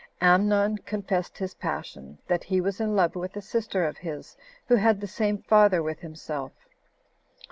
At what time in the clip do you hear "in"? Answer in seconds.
2.81-2.95